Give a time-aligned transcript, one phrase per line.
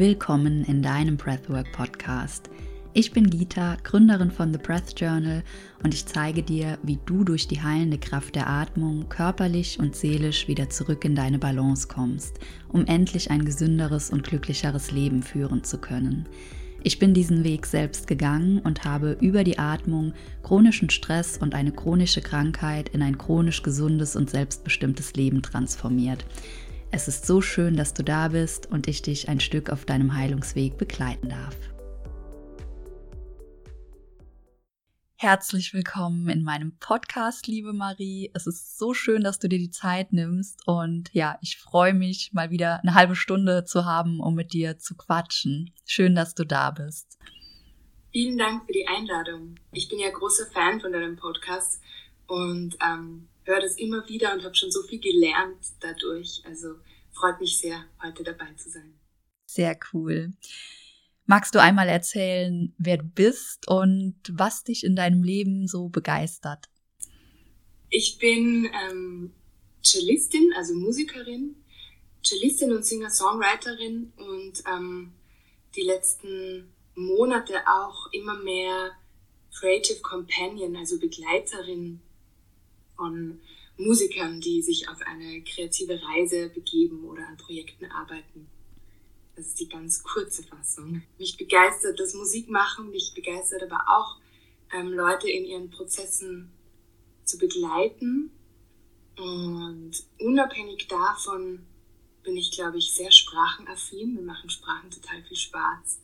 [0.00, 2.48] Willkommen in deinem Breathwork Podcast.
[2.94, 5.42] Ich bin Gita, Gründerin von The Breath Journal
[5.82, 10.48] und ich zeige dir, wie du durch die heilende Kraft der Atmung körperlich und seelisch
[10.48, 15.76] wieder zurück in deine Balance kommst, um endlich ein gesünderes und glücklicheres Leben führen zu
[15.76, 16.26] können.
[16.82, 21.72] Ich bin diesen Weg selbst gegangen und habe über die Atmung chronischen Stress und eine
[21.72, 26.24] chronische Krankheit in ein chronisch gesundes und selbstbestimmtes Leben transformiert.
[26.92, 30.16] Es ist so schön, dass du da bist und ich dich ein Stück auf deinem
[30.16, 31.54] Heilungsweg begleiten darf.
[35.14, 38.32] Herzlich willkommen in meinem Podcast, liebe Marie.
[38.34, 42.32] Es ist so schön, dass du dir die Zeit nimmst und ja, ich freue mich,
[42.32, 45.72] mal wieder eine halbe Stunde zu haben, um mit dir zu quatschen.
[45.86, 47.20] Schön, dass du da bist.
[48.10, 49.54] Vielen Dank für die Einladung.
[49.70, 51.80] Ich bin ja großer Fan von deinem Podcast
[52.26, 56.42] und ähm, höre das immer wieder und habe schon so viel gelernt dadurch.
[56.44, 56.76] Also
[57.12, 58.94] freut mich sehr, heute dabei zu sein.
[59.46, 60.32] Sehr cool.
[61.26, 66.66] Magst du einmal erzählen, wer du bist und was dich in deinem Leben so begeistert?
[67.88, 69.32] Ich bin ähm,
[69.84, 71.56] Cellistin, also Musikerin,
[72.24, 75.12] Cellistin und Singer-Songwriterin und ähm,
[75.74, 78.92] die letzten Monate auch immer mehr
[79.52, 82.00] Creative Companion, also Begleiterin
[83.00, 83.40] von
[83.78, 88.46] Musikern, die sich auf eine kreative Reise begeben oder an Projekten arbeiten.
[89.36, 91.02] Das ist die ganz kurze Fassung.
[91.18, 94.18] Mich begeistert das Musikmachen, mich begeistert aber auch
[94.74, 96.52] ähm, Leute in ihren Prozessen
[97.24, 98.30] zu begleiten.
[99.16, 101.64] Und unabhängig davon
[102.22, 104.14] bin ich, glaube ich, sehr sprachenaffin.
[104.14, 106.00] Mir machen Sprachen total viel Spaß.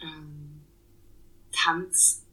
[0.00, 0.62] Ähm,
[1.52, 2.24] Tanz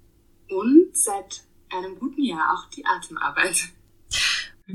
[0.49, 3.69] und seit einem guten Jahr auch die Atemarbeit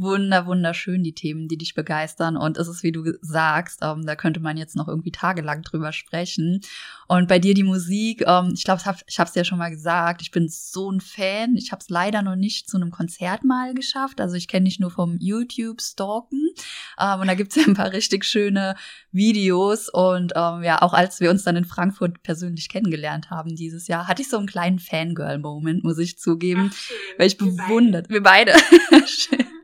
[0.00, 2.36] wunder, wunderschön, die Themen, die dich begeistern.
[2.36, 5.93] Und es ist, wie du sagst, ähm, da könnte man jetzt noch irgendwie tagelang drüber
[5.93, 6.60] sprechen.
[7.09, 10.22] Und bei dir die Musik, ähm, ich glaube, ich habe es ja schon mal gesagt,
[10.22, 11.56] ich bin so ein Fan.
[11.56, 14.20] Ich habe es leider noch nicht zu einem Konzert mal geschafft.
[14.20, 16.50] Also ich kenne dich nur vom YouTube-Stalken.
[17.00, 18.76] Ähm, und da gibt's ja ein paar richtig schöne
[19.12, 19.88] Videos.
[19.88, 24.09] Und ähm, ja, auch als wir uns dann in Frankfurt persönlich kennengelernt haben dieses Jahr,
[24.09, 26.70] hatte ich so einen kleinen Fangirl-Moment, muss ich zugeben.
[26.72, 28.53] Ach, weil ich bewundert, wir beide.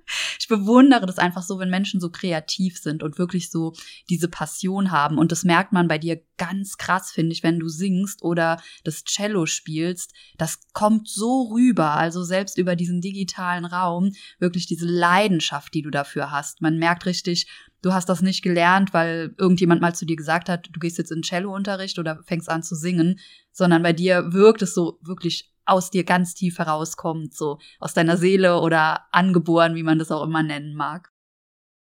[0.53, 3.73] Bewundere das einfach so, wenn Menschen so kreativ sind und wirklich so
[4.11, 5.17] diese Passion haben.
[5.17, 9.05] Und das merkt man bei dir ganz krass, finde ich, wenn du singst oder das
[9.05, 10.13] Cello spielst.
[10.37, 15.91] Das kommt so rüber, also selbst über diesen digitalen Raum, wirklich diese Leidenschaft, die du
[15.91, 16.61] dafür hast.
[16.61, 17.47] Man merkt richtig,
[17.81, 21.13] du hast das nicht gelernt, weil irgendjemand mal zu dir gesagt hat, du gehst jetzt
[21.13, 23.19] in Cello-Unterricht oder fängst an zu singen,
[23.53, 28.17] sondern bei dir wirkt es so wirklich aus dir ganz tief herauskommt, so aus deiner
[28.17, 31.11] Seele oder angeboren, wie man das auch immer nennen mag.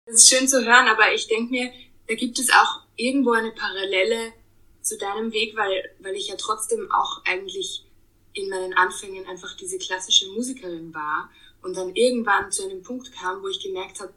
[0.06, 1.72] Das ist schön zu hören, aber ich denke mir,
[2.08, 4.34] da gibt es auch irgendwo eine Parallele
[4.82, 7.86] zu deinem Weg, weil, weil ich ja trotzdem auch eigentlich
[8.34, 11.30] in meinen Anfängen einfach diese klassische Musikerin war
[11.62, 14.14] und dann irgendwann zu einem Punkt kam, wo ich gemerkt habe,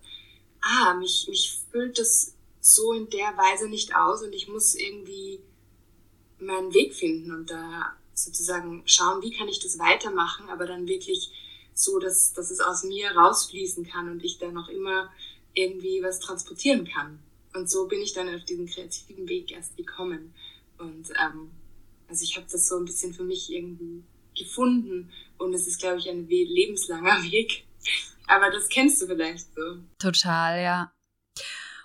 [0.61, 5.41] ah, mich, mich füllt das so in der Weise nicht aus und ich muss irgendwie
[6.39, 11.31] meinen Weg finden und da sozusagen schauen, wie kann ich das weitermachen, aber dann wirklich
[11.75, 15.11] so, dass, dass es aus mir rausfließen kann und ich dann noch immer
[15.55, 17.19] irgendwie was transportieren kann.
[17.55, 20.35] Und so bin ich dann auf diesen kreativen Weg erst gekommen.
[20.79, 21.51] Und ähm,
[22.09, 24.05] also ich habe das so ein bisschen für mich irgendwie
[24.37, 27.65] gefunden und es ist, glaube ich, ein lebenslanger Weg.
[28.27, 29.79] Aber das kennst du vielleicht so.
[29.99, 30.93] Total, ja.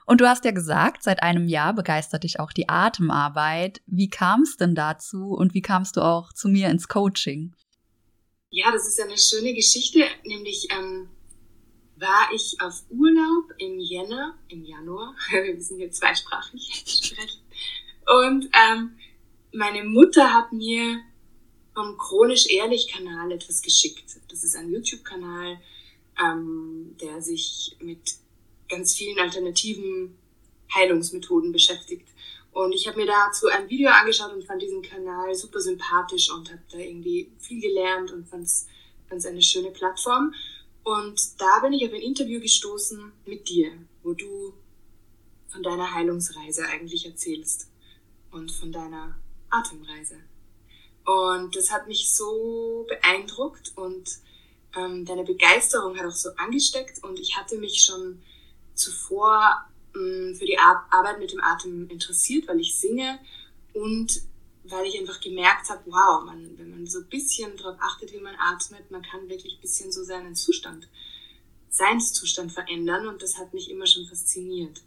[0.06, 3.82] Und du hast ja gesagt, seit einem Jahr begeistert dich auch die Atemarbeit.
[3.88, 7.56] Wie kam es denn dazu und wie kamst du auch zu mir ins Coaching?
[8.52, 10.06] Ja, das ist eine schöne Geschichte.
[10.24, 11.10] Nämlich ähm,
[11.98, 15.16] war ich auf Urlaub im Jänner, im Januar.
[15.32, 17.16] Wir sind hier zweisprachig.
[18.06, 18.92] Und ähm,
[19.52, 21.02] meine Mutter hat mir
[21.74, 24.06] vom Chronisch Ehrlich Kanal etwas geschickt.
[24.30, 25.58] Das ist ein YouTube-Kanal,
[26.24, 28.16] ähm, der sich mit
[28.70, 30.18] ganz vielen alternativen
[30.74, 32.08] Heilungsmethoden beschäftigt.
[32.52, 36.50] Und ich habe mir dazu ein Video angeschaut und fand diesen Kanal super sympathisch und
[36.50, 40.34] habe da irgendwie viel gelernt und fand es eine schöne Plattform.
[40.84, 43.72] Und da bin ich auf ein Interview gestoßen mit dir,
[44.04, 44.54] wo du
[45.50, 47.70] von deiner Heilungsreise eigentlich erzählst
[48.32, 49.18] und von deiner
[49.50, 50.18] Atemreise.
[51.06, 54.10] Und das hat mich so beeindruckt und
[54.76, 58.22] ähm, deine Begeisterung hat auch so angesteckt und ich hatte mich schon
[58.76, 63.20] zuvor mh, mm, für die Ar Arbeit mit dem Atem interessiert, weil ich singe
[63.74, 64.22] und
[64.68, 68.20] weil ich einfach gemerkt habe, wow, man, wenn man so ein bisschen darauf achtet, wie
[68.20, 70.88] man atmet, man kann wirklich ein bisschen so seinen Zustand,
[71.70, 74.82] Seinszustand verändern und das hat mich immer schon fasziniert.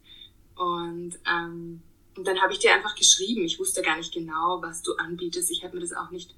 [0.57, 1.83] Und, ähm,
[2.17, 3.45] und dann habe ich dir einfach geschrieben.
[3.45, 5.51] Ich wusste gar nicht genau, was du anbietest.
[5.51, 6.35] Ich habe mir das auch nicht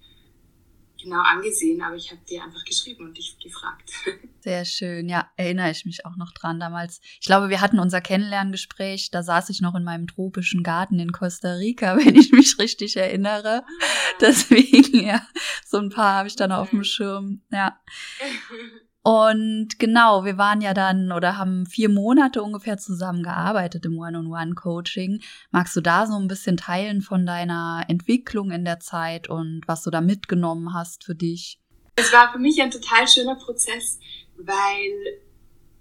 [1.03, 3.91] genau angesehen, aber ich habe dir einfach geschrieben und dich gefragt.
[4.41, 7.01] Sehr schön, ja, erinnere ich mich auch noch dran damals.
[7.21, 11.13] Ich glaube, wir hatten unser Kennenlerngespräch, da saß ich noch in meinem tropischen Garten in
[11.13, 13.65] Costa Rica, wenn ich mich richtig erinnere.
[13.65, 13.85] Ah.
[14.21, 15.27] Deswegen, ja,
[15.67, 17.81] so ein paar habe ich dann auf dem Schirm, ja.
[19.03, 25.23] Und genau, wir waren ja dann oder haben vier Monate ungefähr zusammengearbeitet im One-on-One-Coaching.
[25.51, 29.83] Magst du da so ein bisschen teilen von deiner Entwicklung in der Zeit und was
[29.85, 31.59] du da mitgenommen hast für dich?
[31.97, 33.99] Es war für mich ein total schöner Prozess,
[34.37, 35.21] weil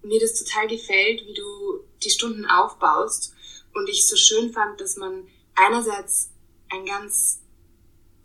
[0.01, 3.33] mir das total gefällt, wie du die Stunden aufbaust.
[3.73, 6.31] Und ich so schön fand, dass man einerseits
[6.71, 7.41] ein ganz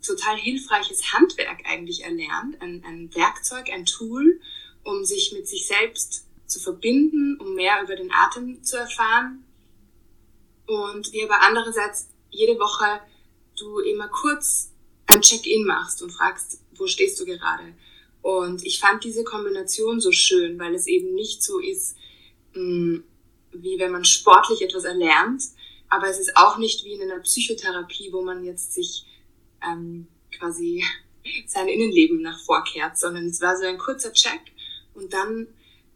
[0.05, 4.39] total hilfreiches Handwerk eigentlich erlernt, ein, ein Werkzeug, ein Tool,
[4.85, 9.43] um sich mit sich selbst zu verbinden, um mehr über den Atem zu erfahren.
[10.67, 13.01] Und wie aber andererseits jede Woche
[13.57, 14.71] du immer kurz
[15.07, 17.73] ein Check-in machst und fragst, wo stehst du gerade?
[18.21, 21.95] Und ich fand diese Kombination so schön, weil es eben nicht so ist,
[22.53, 23.03] hm,
[23.51, 25.43] wie wenn man sportlich etwas erlernt,
[25.89, 29.05] aber es ist auch nicht wie in einer Psychotherapie, wo man jetzt sich
[29.63, 30.83] ähm, quasi
[31.47, 34.41] sein Innenleben nach vorkehrt, sondern es war so ein kurzer Check
[34.95, 35.47] und dann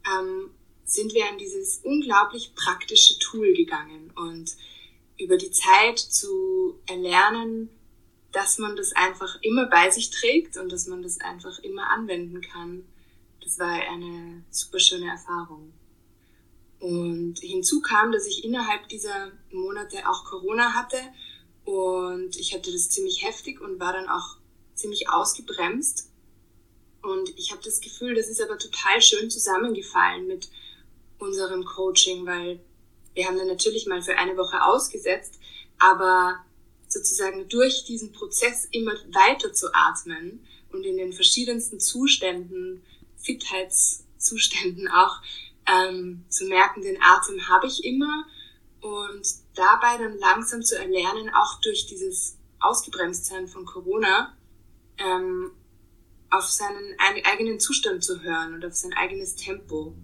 [0.06, 0.50] ähm,
[0.84, 4.56] sind wir an dieses unglaublich praktische Tool gegangen und
[5.18, 7.70] über die Zeit zu erlernen,
[8.32, 12.40] dass man das einfach immer bei sich trägt und dass man das einfach immer anwenden
[12.40, 12.84] kann.
[13.42, 15.72] Das war eine super schöne Erfahrung.
[16.78, 20.98] Und hinzu kam, dass ich innerhalb dieser Monate auch Corona hatte
[21.64, 24.38] und ich hatte das ziemlich heftig und war dann auch
[24.74, 26.09] ziemlich ausgebremst
[27.02, 30.48] und ich habe das Gefühl, das ist aber total schön zusammengefallen mit
[31.18, 32.60] unserem Coaching, weil
[33.14, 35.38] wir haben dann natürlich mal für eine Woche ausgesetzt,
[35.78, 36.44] aber
[36.88, 42.82] sozusagen durch diesen Prozess immer weiter zu atmen und in den verschiedensten Zuständen,
[43.16, 45.20] Fitheitszuständen auch,
[45.66, 48.26] ähm, zu merken, den Atem habe ich immer
[48.80, 54.36] und dabei dann langsam zu erlernen, auch durch dieses Ausgebremstsein von Corona,
[54.98, 55.52] ähm,
[56.30, 59.96] auf seinen eigenen Zustand zu hören und auf sein eigenes Tempo.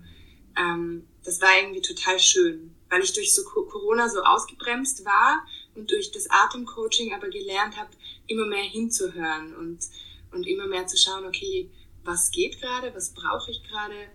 [0.57, 5.45] Ähm, das war irgendwie total schön, weil ich durch so Corona so ausgebremst war
[5.75, 7.91] und durch das Atemcoaching aber gelernt habe,
[8.27, 9.81] immer mehr hinzuhören und,
[10.33, 11.71] und immer mehr zu schauen, okay,
[12.03, 14.09] was geht gerade, was brauche ich gerade,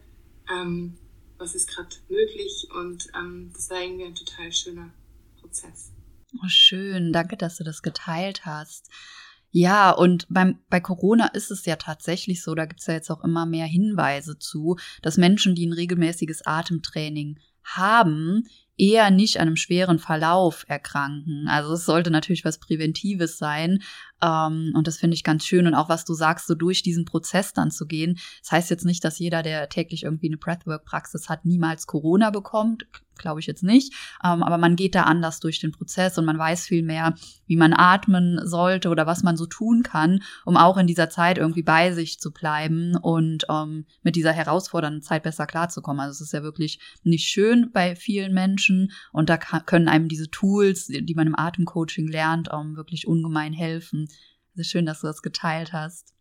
[0.50, 0.98] ähm,
[1.38, 4.94] was ist gerade möglich und ähm, das war irgendwie ein total schöner
[5.40, 5.92] Prozess.
[6.42, 8.90] Oh, schön, danke, dass du das geteilt hast.
[9.52, 13.24] Ja, und beim, bei Corona ist es ja tatsächlich so, da gibt's ja jetzt auch
[13.24, 18.44] immer mehr Hinweise zu, dass Menschen, die ein regelmäßiges Atemtraining haben,
[18.78, 21.48] eher nicht an einem schweren Verlauf erkranken.
[21.48, 23.84] Also es sollte natürlich was Präventives sein.
[24.22, 25.68] Ähm, und das finde ich ganz schön.
[25.68, 28.20] Und auch was du sagst, so durch diesen Prozess dann zu gehen.
[28.42, 32.86] Das heißt jetzt nicht, dass jeder, der täglich irgendwie eine Breathwork-Praxis hat, niemals Corona bekommt
[33.22, 33.94] glaube ich jetzt nicht.
[34.24, 37.16] Ähm, aber man geht da anders durch den Prozess und man weiß viel mehr,
[37.48, 41.38] wie man atmen sollte oder was man so tun kann, um auch in dieser Zeit
[41.38, 46.02] irgendwie bei sich zu bleiben und ähm, mit dieser herausfordernden Zeit besser klarzukommen.
[46.02, 50.30] Also es ist ja wirklich nicht schön bei vielen Menschen und da können einem diese
[50.30, 54.08] Tools, die man im Atemcoaching lernt, ähm, wirklich ungemein helfen.
[54.64, 56.14] Schön, dass du das geteilt hast.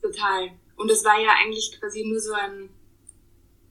[0.00, 0.50] Total.
[0.76, 2.70] Und es war ja eigentlich quasi nur so ein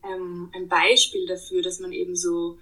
[0.04, 2.58] ähm, ein Beispiel dafür, dass man eben so,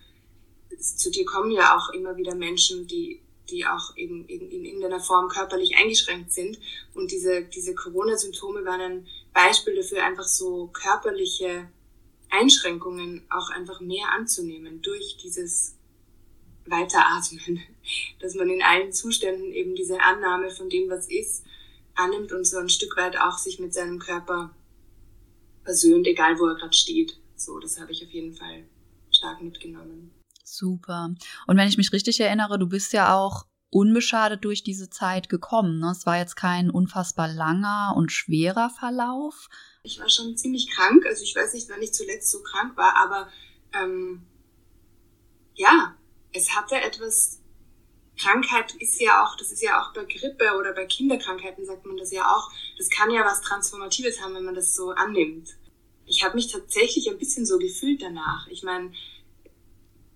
[0.79, 5.00] zu dir kommen ja auch immer wieder Menschen, die, die auch eben in, in irgendeiner
[5.00, 6.59] Form körperlich eingeschränkt sind.
[6.93, 11.69] Und diese, diese Corona-Symptome waren ein Beispiel dafür, einfach so körperliche
[12.29, 15.75] Einschränkungen auch einfach mehr anzunehmen durch dieses
[16.69, 17.59] Weiteratmen.
[18.19, 21.45] Dass man in allen Zuständen eben diese Annahme von dem, was ist,
[21.95, 24.55] annimmt und so ein Stück weit auch sich mit seinem Körper
[25.63, 27.19] versöhnt, egal wo er gerade steht.
[27.35, 28.65] So, das habe ich auf jeden Fall
[29.11, 30.11] stark mitgenommen.
[30.43, 31.13] Super.
[31.47, 35.79] Und wenn ich mich richtig erinnere, du bist ja auch unbeschadet durch diese Zeit gekommen.
[35.79, 35.91] Ne?
[35.91, 39.47] Es war jetzt kein unfassbar langer und schwerer Verlauf.
[39.83, 41.05] Ich war schon ziemlich krank.
[41.05, 43.29] Also ich weiß nicht, wann ich zuletzt so krank war, aber
[43.73, 44.25] ähm,
[45.53, 45.95] ja,
[46.33, 47.38] es hatte etwas.
[48.17, 51.95] Krankheit ist ja auch, das ist ja auch bei Grippe oder bei Kinderkrankheiten sagt man
[51.95, 52.51] das ja auch.
[52.77, 55.55] Das kann ja was Transformatives haben, wenn man das so annimmt
[56.09, 58.48] ich habe mich tatsächlich ein bisschen so gefühlt danach.
[58.50, 58.91] Ich meine,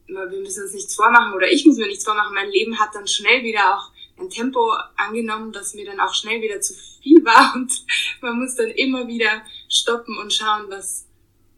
[0.08, 2.34] wir müssen uns nichts vormachen oder ich muss mir nichts vormachen.
[2.34, 6.42] Mein Leben hat dann schnell wieder auch ein Tempo angenommen, das mir dann auch schnell
[6.42, 7.72] wieder zu viel war und
[8.22, 11.08] man muss dann immer wieder stoppen und schauen, was,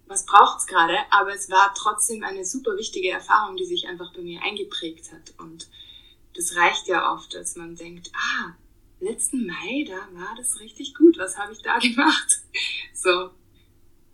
[0.07, 0.97] was braucht's gerade.
[1.11, 5.33] Aber es war trotzdem eine super wichtige Erfahrung, die sich einfach bei mir eingeprägt hat
[5.39, 5.67] und
[6.35, 8.55] das reicht ja oft, dass man denkt, ah,
[8.99, 12.41] letzten Mai, da war das richtig gut, was habe ich da gemacht?
[12.93, 13.31] So.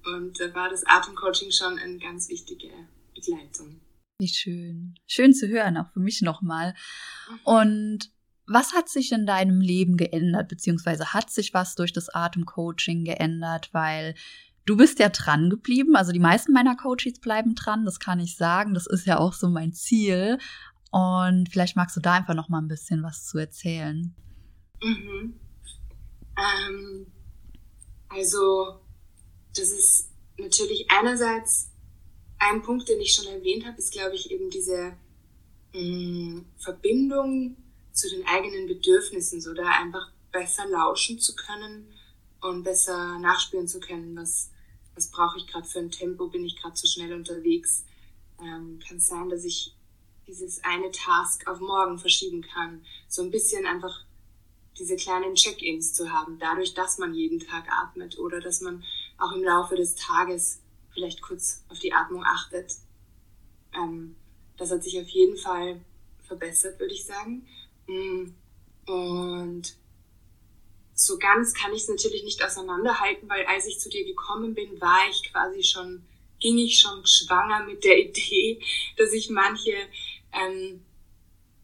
[0.06, 2.70] Und da war das Atemcoaching schon eine ganz wichtige
[3.14, 3.82] Begleitung.
[4.20, 4.96] Wie schön.
[5.08, 6.76] Schön zu hören, auch für mich nochmal.
[7.44, 8.12] Und
[8.48, 13.70] was hat sich in deinem Leben geändert, beziehungsweise hat sich was durch das Atemcoaching geändert?
[13.74, 14.16] Weil
[14.66, 15.96] du bist ja dran geblieben.
[15.96, 18.74] Also die meisten meiner Coaches bleiben dran, das kann ich sagen.
[18.74, 20.38] Das ist ja auch so mein Ziel.
[20.92, 24.14] Und vielleicht magst du da einfach noch mal ein bisschen was zu erzählen.
[24.84, 25.40] Mhm.
[26.38, 27.08] Ähm,
[28.10, 28.80] also,
[29.56, 31.72] das ist natürlich einerseits
[32.40, 34.94] ein Punkt, den ich schon erwähnt habe, ist, glaube ich, eben diese
[35.74, 37.56] mh, mm, Verbindung
[37.94, 41.88] zu den eigenen Bedürfnissen, so da einfach besser lauschen zu können
[42.42, 44.51] und besser nachspüren zu können, was,
[44.96, 47.86] was brauche ich gerade für ein Tempo, bin ich gerade zu schnell unterwegs.
[48.40, 49.76] Ähm, kann sein, dass ich
[50.28, 52.84] dieses eine Task auf morgen verschieben kann.
[53.08, 54.06] So ein bisschen einfach
[54.78, 58.84] diese kleinen Check-ins zu haben, dadurch, dass man jeden Tag atmet oder dass man
[59.18, 60.62] auch im Laufe des Tages
[60.94, 62.76] vielleicht kurz auf die Atmung achtet.
[63.74, 64.16] Ähm,
[64.58, 65.82] das hat sich auf jeden Fall
[66.24, 67.46] verbessert, würde ich sagen.
[67.88, 68.32] Mm,
[68.88, 69.76] und
[71.04, 74.80] so ganz kann ich es natürlich nicht auseinanderhalten, weil als ich zu dir gekommen bin,
[74.80, 76.04] war ich quasi schon,
[76.40, 78.62] ging ich schon schwanger mit der Idee,
[78.98, 79.74] dass ich manche
[80.32, 80.86] ähm,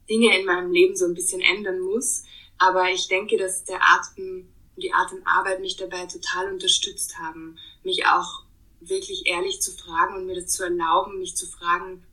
[0.10, 2.24] Dinge in meinem Leben so ein bisschen ändern muss.
[2.58, 8.44] Aber ich denke, dass der Atem die Atemarbeit mich dabei total unterstützt haben, mich auch
[8.80, 12.04] wirklich ehrlich zu fragen und mir das zu erlauben, mich zu fragen,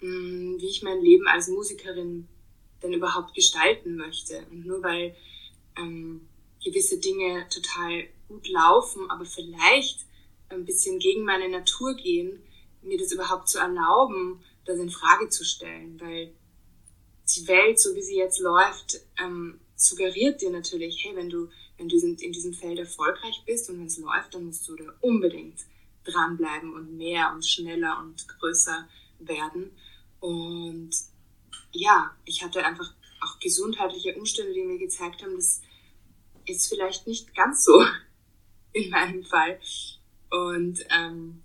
[0.00, 2.28] hm, wie ich mein Leben als Musikerin
[2.82, 4.44] denn überhaupt gestalten möchte.
[4.50, 5.16] Und nur weil
[5.78, 6.28] ähm,
[6.66, 10.00] gewisse Dinge total gut laufen, aber vielleicht
[10.48, 12.42] ein bisschen gegen meine Natur gehen,
[12.82, 16.32] mir das überhaupt zu erlauben, das in Frage zu stellen, weil
[17.34, 21.88] die Welt, so wie sie jetzt läuft, ähm, suggeriert dir natürlich, hey, wenn du, wenn
[21.88, 25.60] du in diesem Feld erfolgreich bist und wenn es läuft, dann musst du da unbedingt
[26.04, 29.70] dranbleiben und mehr und schneller und größer werden.
[30.20, 30.90] Und
[31.72, 35.60] ja, ich hatte einfach auch gesundheitliche Umstände, die mir gezeigt haben, das
[36.46, 37.84] ist vielleicht nicht ganz so
[38.72, 39.58] in meinem Fall.
[40.30, 41.42] Und ähm,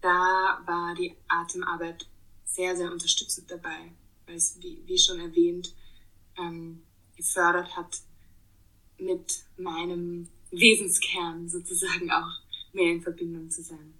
[0.00, 2.06] da war die Atemarbeit
[2.44, 3.92] sehr, sehr unterstützend dabei,
[4.26, 5.74] weil es, wie, wie schon erwähnt,
[6.38, 6.82] ähm,
[7.16, 8.00] gefördert hat,
[8.98, 12.40] mit meinem Wesenskern sozusagen auch
[12.72, 13.94] mehr in Verbindung zu sein.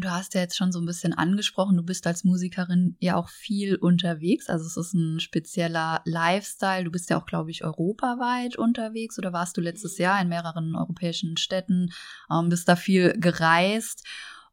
[0.00, 3.28] Du hast ja jetzt schon so ein bisschen angesprochen, du bist als Musikerin ja auch
[3.28, 4.48] viel unterwegs.
[4.48, 6.84] Also es ist ein spezieller Lifestyle.
[6.84, 10.76] Du bist ja auch, glaube ich, europaweit unterwegs oder warst du letztes Jahr in mehreren
[10.76, 11.90] europäischen Städten,
[12.30, 14.06] ähm, bist da viel gereist.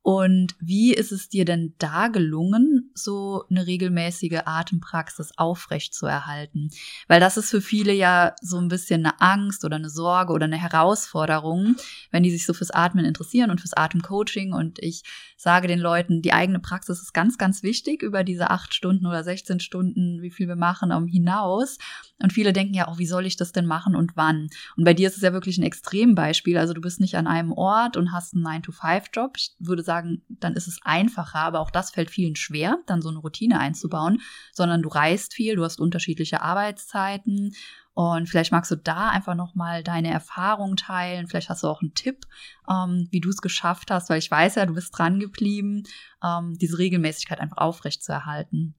[0.05, 6.69] Und wie ist es dir denn da gelungen, so eine regelmäßige Atempraxis aufrecht zu erhalten?
[7.07, 10.45] Weil das ist für viele ja so ein bisschen eine Angst oder eine Sorge oder
[10.45, 11.77] eine Herausforderung,
[12.11, 14.53] wenn die sich so fürs Atmen interessieren und fürs Atemcoaching.
[14.53, 15.01] Und ich
[15.37, 19.23] sage den Leuten, die eigene Praxis ist ganz, ganz wichtig über diese acht Stunden oder
[19.23, 21.79] 16 Stunden, wie viel wir machen, um hinaus.
[22.21, 24.49] Und viele denken ja auch, wie soll ich das denn machen und wann?
[24.77, 26.59] Und bei dir ist es ja wirklich ein Extrembeispiel.
[26.59, 29.33] Also du bist nicht an einem Ort und hast einen 9-to-5-Job.
[29.37, 33.01] Ich würde sagen, sagen, dann ist es einfacher, aber auch das fällt vielen schwer, dann
[33.01, 34.21] so eine Routine einzubauen,
[34.53, 37.55] sondern du reist viel, du hast unterschiedliche Arbeitszeiten
[37.93, 41.27] und vielleicht magst du da einfach nochmal deine Erfahrung teilen.
[41.27, 42.25] Vielleicht hast du auch einen Tipp,
[42.69, 45.83] ähm, wie du es geschafft hast, weil ich weiß ja, du bist dran geblieben,
[46.21, 48.75] ähm, diese Regelmäßigkeit einfach aufrecht zu erhalten.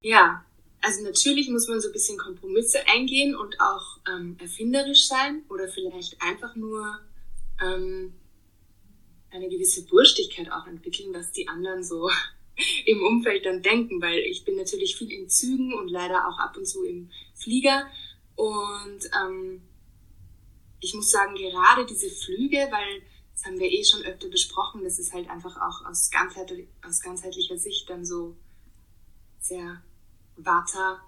[0.00, 0.42] Ja,
[0.80, 5.68] also natürlich muss man so ein bisschen Kompromisse eingehen und auch ähm, erfinderisch sein oder
[5.68, 7.00] vielleicht einfach nur
[7.62, 8.14] ähm,
[9.30, 12.10] eine gewisse Burstigkeit auch entwickeln, was die anderen so
[12.86, 16.56] im Umfeld dann denken, weil ich bin natürlich viel in Zügen und leider auch ab
[16.56, 17.86] und zu im Flieger.
[18.36, 19.62] Und ähm,
[20.80, 24.98] ich muss sagen, gerade diese Flüge, weil das haben wir eh schon öfter besprochen, das
[24.98, 28.36] ist halt einfach auch aus, ganzheitlich, aus ganzheitlicher Sicht dann so
[29.40, 29.82] sehr
[30.36, 31.00] Vata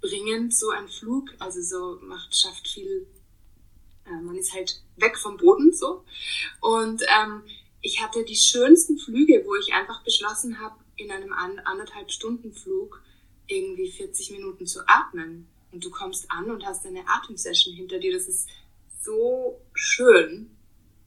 [0.00, 1.30] bringend, so ein Flug.
[1.38, 3.06] Also so macht, schafft viel
[4.10, 6.04] man ist halt weg vom Boden so.
[6.60, 7.42] Und ähm,
[7.80, 13.02] ich hatte die schönsten Flüge, wo ich einfach beschlossen habe, in einem anderthalb Stunden Flug
[13.46, 15.48] irgendwie 40 Minuten zu atmen.
[15.72, 18.12] Und du kommst an und hast eine Atemsession hinter dir.
[18.12, 18.48] Das ist
[19.00, 20.54] so schön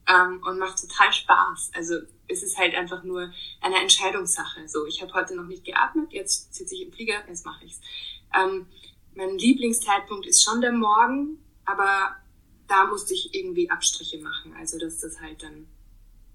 [0.08, 1.70] ähm, und macht total Spaß.
[1.74, 4.68] Also es ist halt einfach nur eine Entscheidungssache.
[4.68, 7.80] So, ich habe heute noch nicht geatmet, jetzt sitze ich im Flieger, jetzt mache ich's.
[8.34, 8.66] Ähm,
[9.14, 12.16] mein Lieblingszeitpunkt ist schon der Morgen, aber
[12.68, 14.54] da musste ich irgendwie Abstriche machen.
[14.58, 15.66] Also, dass das halt dann,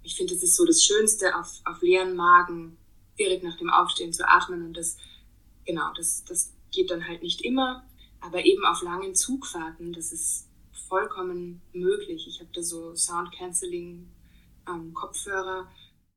[0.04, 2.78] ich finde, das ist so das Schönste, auf, auf leeren Magen
[3.20, 4.98] direkt nach dem Aufstehen zu atmen und das,
[5.66, 7.86] genau, das, das geht dann halt nicht immer,
[8.22, 10.48] aber eben auf langen Zugfahrten, das ist
[10.88, 12.28] vollkommen möglich.
[12.28, 14.08] Ich habe da so Sound Cancelling
[14.68, 15.70] ähm, Kopfhörer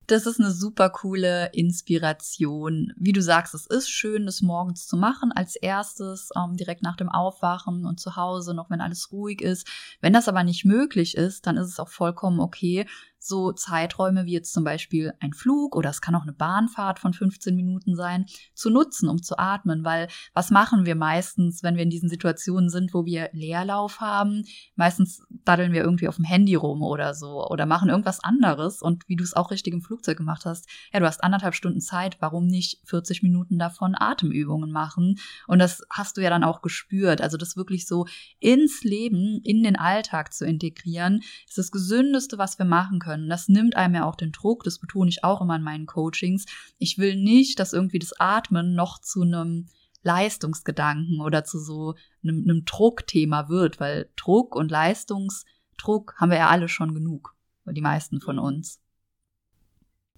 [0.06, 2.92] das ist eine super coole Inspiration.
[2.96, 6.96] Wie du sagst, es ist schön, das morgens zu machen als erstes, ähm, direkt nach
[6.96, 9.66] dem Aufwachen und zu Hause, noch wenn alles ruhig ist.
[10.00, 12.86] Wenn das aber nicht möglich ist, dann ist es auch vollkommen okay,
[13.26, 17.14] so Zeiträume wie jetzt zum Beispiel ein Flug oder es kann auch eine Bahnfahrt von
[17.14, 19.84] 15 Minuten sein, zu nutzen, um zu atmen.
[19.84, 24.44] Weil was machen wir meistens, wenn wir in diesen Situationen sind, wo wir Leerlauf haben?
[24.76, 28.82] Meistens daddeln wir irgendwie auf dem Handy rum oder so oder machen irgendwas anderes.
[28.82, 31.80] Und wie du es auch richtig im Flugzeug gemacht hast, ja, du hast anderthalb Stunden
[31.80, 35.16] Zeit, warum nicht 40 Minuten davon Atemübungen machen?
[35.46, 37.22] Und das hast du ja dann auch gespürt.
[37.22, 38.06] Also das wirklich so
[38.38, 43.28] ins Leben, in den Alltag zu integrieren, ist das Gesündeste, was wir machen können können.
[43.28, 46.44] Das nimmt einem ja auch den Druck, das betone ich auch immer in meinen Coachings.
[46.78, 49.68] Ich will nicht, dass irgendwie das Atmen noch zu einem
[50.02, 56.48] Leistungsgedanken oder zu so einem, einem Druckthema wird, weil Druck und Leistungsdruck haben wir ja
[56.48, 57.34] alle schon genug,
[57.66, 58.80] die meisten von uns.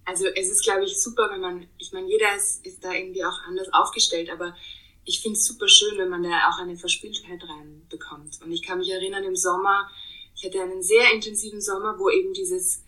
[0.05, 3.25] Also es ist, glaube ich, super, wenn man, ich meine, jeder ist, ist da irgendwie
[3.25, 4.55] auch anders aufgestellt, aber
[5.03, 8.41] ich finde es super schön, wenn man da auch eine Verspieltheit reinbekommt.
[8.41, 9.89] Und ich kann mich erinnern, im Sommer,
[10.35, 12.83] ich hatte einen sehr intensiven Sommer, wo eben dieses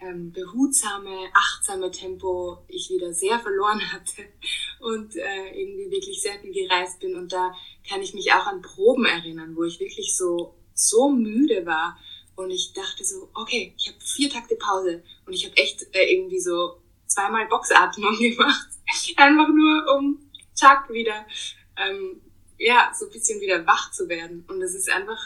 [0.00, 4.24] ähm, behutsame, achtsame Tempo ich wieder sehr verloren hatte
[4.80, 7.16] und äh, irgendwie wirklich sehr viel gereist bin.
[7.16, 7.54] Und da
[7.88, 11.98] kann ich mich auch an Proben erinnern, wo ich wirklich so, so müde war.
[12.36, 16.14] Und ich dachte so, okay, ich habe vier Takte Pause und ich habe echt äh,
[16.14, 18.68] irgendwie so zweimal Boxatmung gemacht.
[19.16, 21.26] Einfach nur, um zack wieder,
[21.76, 22.20] ähm,
[22.58, 24.44] ja, so ein bisschen wieder wach zu werden.
[24.48, 25.18] Und das ist einfach,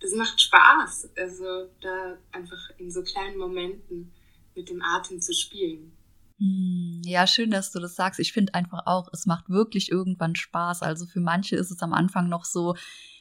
[0.00, 1.10] das macht Spaß.
[1.16, 4.12] Also da einfach in so kleinen Momenten
[4.58, 5.92] mit dem Atem zu spielen.
[6.38, 8.20] Hm, ja, schön, dass du das sagst.
[8.20, 10.82] Ich finde einfach auch, es macht wirklich irgendwann Spaß.
[10.82, 12.76] Also für manche ist es am Anfang noch so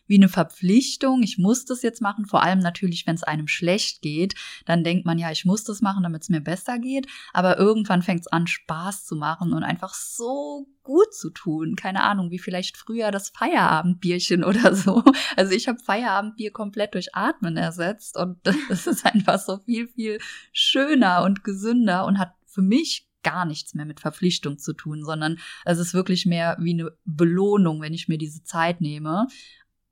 [0.08, 1.22] wie eine Verpflichtung.
[1.24, 2.26] Ich muss das jetzt machen.
[2.26, 5.82] Vor allem natürlich, wenn es einem schlecht geht, dann denkt man ja, ich muss das
[5.82, 7.08] machen, damit es mir besser geht.
[7.34, 11.76] Aber irgendwann fängt es an, Spaß zu machen und einfach so gut zu tun.
[11.76, 15.04] Keine Ahnung, wie vielleicht früher das Feierabendbierchen oder so.
[15.36, 18.40] Also ich habe Feierabendbier komplett durch Atmen ersetzt und
[18.70, 20.20] das ist einfach so viel, viel
[20.52, 25.38] schöner und gesünder und hat für mich gar nichts mehr mit Verpflichtung zu tun, sondern
[25.66, 29.28] es ist wirklich mehr wie eine Belohnung, wenn ich mir diese Zeit nehme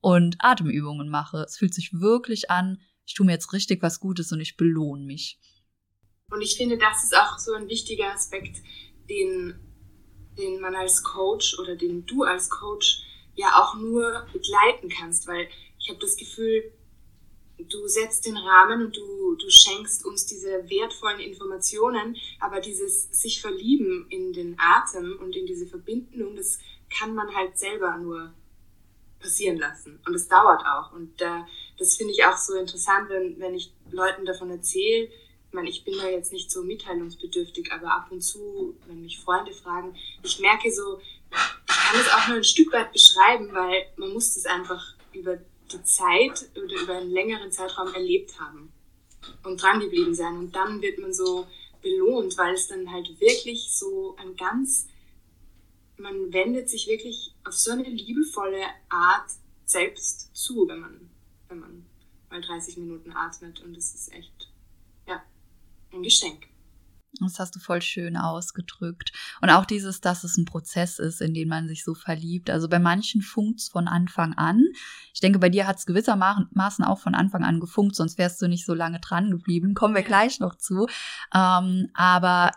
[0.05, 1.45] und Atemübungen mache.
[1.47, 5.03] Es fühlt sich wirklich an, ich tue mir jetzt richtig was Gutes und ich belohne
[5.03, 5.39] mich.
[6.29, 8.61] Und ich finde, das ist auch so ein wichtiger Aspekt,
[9.09, 9.55] den
[10.37, 13.01] den man als Coach oder den du als Coach
[13.35, 15.47] ja auch nur begleiten kannst, weil
[15.79, 16.71] ich habe das Gefühl,
[17.57, 23.41] du setzt den Rahmen und du, du schenkst uns diese wertvollen Informationen, aber dieses sich
[23.41, 28.33] verlieben in den Atem und in diese Verbindung, das kann man halt selber nur
[29.25, 29.99] passieren lassen.
[30.05, 30.93] Und es dauert auch.
[30.93, 31.41] Und äh,
[31.77, 35.09] das finde ich auch so interessant, wenn, wenn ich Leuten davon erzähle,
[35.55, 39.53] meine, ich bin da jetzt nicht so mitteilungsbedürftig, aber ab und zu, wenn mich Freunde
[39.53, 40.99] fragen, ich merke so,
[41.31, 45.39] ich kann es auch nur ein Stück weit beschreiben, weil man muss das einfach über
[45.71, 48.71] die Zeit oder über einen längeren Zeitraum erlebt haben
[49.43, 50.37] und dran geblieben sein.
[50.37, 51.47] Und dann wird man so
[51.81, 54.87] belohnt, weil es dann halt wirklich so ein ganz,
[55.97, 59.29] man wendet sich wirklich auf so eine liebevolle Art
[59.65, 61.09] selbst zu, wenn man,
[61.47, 61.85] wenn man
[62.29, 63.61] mal 30 Minuten atmet.
[63.61, 64.49] Und das ist echt
[65.95, 66.47] ein Geschenk.
[67.21, 69.13] Das hast du voll schön ausgedrückt.
[69.41, 72.49] Und auch dieses, dass es ein Prozess ist, in den man sich so verliebt.
[72.49, 74.65] Also bei manchen funkt es von Anfang an.
[75.13, 78.47] Ich denke, bei dir hat es gewissermaßen auch von Anfang an gefunkt, sonst wärst du
[78.47, 79.75] nicht so lange dran geblieben.
[79.75, 80.87] Kommen wir gleich noch zu.
[81.33, 82.51] Ähm, aber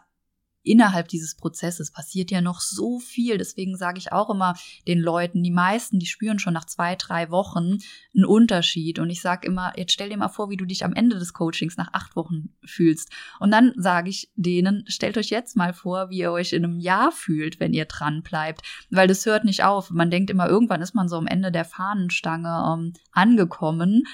[0.69, 3.39] innerhalb dieses Prozesses passiert ja noch so viel.
[3.39, 4.55] Deswegen sage ich auch immer
[4.87, 7.79] den Leuten, die meisten, die spüren schon nach zwei, drei Wochen
[8.15, 8.99] einen Unterschied.
[8.99, 11.33] Und ich sage immer, jetzt stell dir mal vor, wie du dich am Ende des
[11.33, 13.11] Coachings nach acht Wochen fühlst.
[13.41, 16.79] Und dann sage ich denen, stellt euch jetzt mal vor, wie ihr euch in einem
[16.79, 18.63] Jahr fühlt, wenn ihr dran bleibt.
[18.91, 19.91] Weil das hört nicht auf.
[19.91, 24.05] Man denkt immer, irgendwann ist man so am Ende der Fahnenstange ähm, angekommen.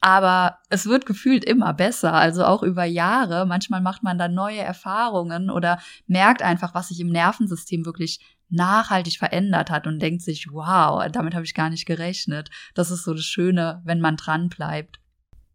[0.00, 3.46] Aber es wird gefühlt immer besser, also auch über Jahre.
[3.46, 9.18] Manchmal macht man dann neue Erfahrungen oder merkt einfach, was sich im Nervensystem wirklich nachhaltig
[9.18, 12.50] verändert hat und denkt sich, wow, damit habe ich gar nicht gerechnet.
[12.74, 15.00] Das ist so das Schöne, wenn man dran bleibt.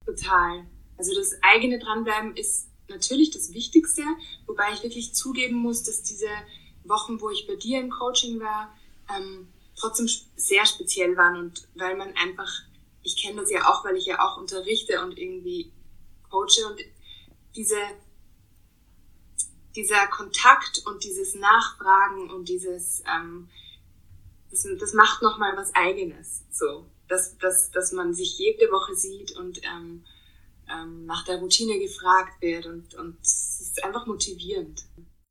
[0.06, 0.66] Total.
[0.98, 4.04] Also das eigene Dranbleiben ist natürlich das Wichtigste,
[4.46, 6.28] wobei ich wirklich zugeben muss, dass diese
[6.84, 8.74] Wochen, wo ich bei dir im Coaching war,
[9.16, 12.50] ähm, trotzdem sehr speziell waren und weil man einfach
[13.04, 15.72] ich kenne das ja auch, weil ich ja auch unterrichte und irgendwie
[16.30, 16.80] coache und
[17.56, 17.78] diese,
[19.76, 23.50] dieser Kontakt und dieses Nachfragen und dieses ähm,
[24.54, 26.44] das, das macht nochmal was Eigenes.
[26.52, 30.06] So, dass, dass, dass man sich jede Woche sieht und ähm,
[30.72, 34.86] ähm, nach der Routine gefragt wird und, und es ist einfach motivierend.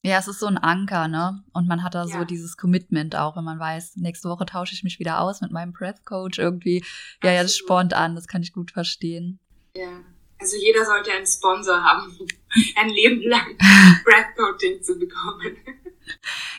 [0.04, 1.44] Ja, es ist so ein Anker, ne?
[1.52, 2.18] Und man hat da ja.
[2.18, 5.52] so dieses Commitment auch, wenn man weiß, nächste Woche tausche ich mich wieder aus mit
[5.52, 6.84] meinem Breath Coach irgendwie.
[7.22, 9.38] Ja, ja, das spornt an, das kann ich gut verstehen.
[9.76, 10.00] Ja.
[10.40, 12.18] Also jeder sollte einen Sponsor haben,
[12.76, 13.56] ein Leben lang
[14.04, 15.56] Breath Coaching zu bekommen.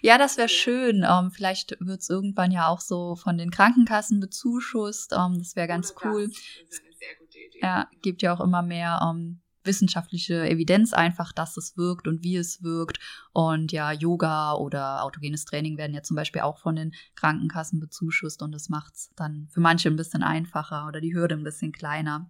[0.02, 1.04] Ja, das wäre schön.
[1.04, 5.12] Um, ähm, vielleicht wird es irgendwann ja auch so von den Krankenkassen bezuschusst.
[5.14, 6.28] Um, ähm, das wäre ganz Oder cool.
[6.30, 7.60] Das ist eine sehr gute Idee.
[7.62, 12.24] Ja, gibt ja auch immer mehr um, ähm, wissenschaftliche Evidenz einfach, dass es wirkt und
[12.24, 13.00] wie es wirkt.
[13.32, 18.42] Und ja, Yoga oder autogenes Training werden ja zum Beispiel auch von den Krankenkassen bezuschusst
[18.42, 21.72] und das macht es dann für manche ein bisschen einfacher oder die Hürde ein bisschen
[21.72, 22.30] kleiner.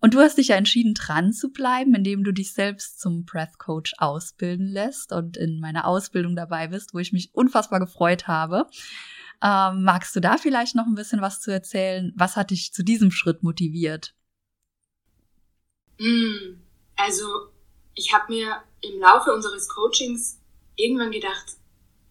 [0.00, 3.58] Und du hast dich ja entschieden, dran zu bleiben, indem du dich selbst zum Breath
[3.58, 8.66] Coach ausbilden lässt und in meiner Ausbildung dabei bist, wo ich mich unfassbar gefreut habe.
[9.42, 12.12] Ähm, magst du da vielleicht noch ein bisschen was zu erzählen?
[12.16, 14.14] Was hat dich zu diesem Schritt motiviert?
[15.98, 16.60] Mm,
[16.96, 17.48] also,
[17.94, 20.38] ich habe mir im Laufe unseres Coachings
[20.76, 21.56] irgendwann gedacht,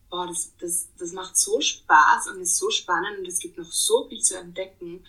[0.09, 3.71] boah, das, das, das macht so Spaß und ist so spannend und es gibt noch
[3.71, 5.05] so viel zu entdecken.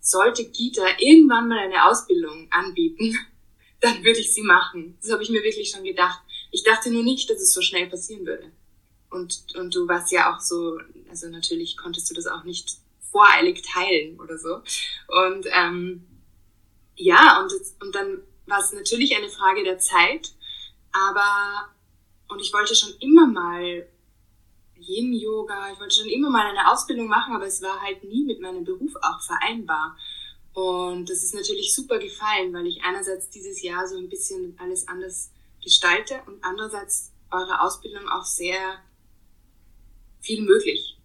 [0.00, 3.16] Sollte Gita irgendwann mal eine Ausbildung anbieten,
[3.80, 4.98] dann würde ich sie machen.
[5.00, 6.20] Das habe ich mir wirklich schon gedacht.
[6.50, 8.50] Ich dachte nur nicht, dass es so schnell passieren würde.
[9.10, 12.78] Und, und du warst ja auch so, also natürlich konntest du das auch nicht
[13.10, 14.56] voreilig teilen oder so.
[15.08, 16.04] Und ähm,
[16.96, 20.34] ja, und, und dann war es natürlich eine Frage der Zeit,
[20.92, 21.68] aber,
[22.28, 23.88] und ich wollte schon immer mal
[24.78, 28.40] Yin-Yoga, ich wollte schon immer mal eine Ausbildung machen, aber es war halt nie mit
[28.40, 29.96] meinem Beruf auch vereinbar.
[30.52, 34.86] Und das ist natürlich super gefallen, weil ich einerseits dieses Jahr so ein bisschen alles
[34.86, 38.78] anders gestalte und andererseits eure Ausbildung auch sehr
[40.20, 40.96] viel möglich